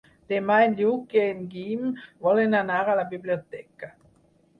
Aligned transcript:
Demà 0.31 0.55
en 0.67 0.71
Lluc 0.77 1.11
i 1.17 1.19
en 1.23 1.43
Guim 1.51 1.83
volen 2.29 2.57
anar 2.61 2.79
a 2.87 2.97
la 3.01 3.05
biblioteca. 3.13 3.91